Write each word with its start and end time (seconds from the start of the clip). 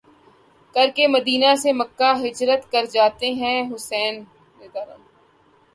کرکے 0.75 1.05
مدینہ 1.07 1.51
سے 1.61 1.69
مکہ 1.79 2.09
ہجرت 2.23 2.61
کر 2.71 2.83
جاتے 2.93 3.27
ہیں 3.41 3.57
حسین 3.71 4.13
رض 4.59 4.75